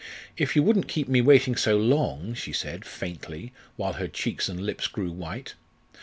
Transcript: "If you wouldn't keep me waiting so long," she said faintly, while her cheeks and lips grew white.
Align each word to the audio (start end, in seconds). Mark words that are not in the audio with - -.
"If 0.35 0.55
you 0.55 0.63
wouldn't 0.63 0.87
keep 0.87 1.07
me 1.07 1.21
waiting 1.21 1.55
so 1.55 1.77
long," 1.77 2.33
she 2.33 2.51
said 2.53 2.85
faintly, 2.85 3.53
while 3.75 3.93
her 3.93 4.07
cheeks 4.07 4.49
and 4.49 4.59
lips 4.65 4.87
grew 4.87 5.11
white. 5.11 5.53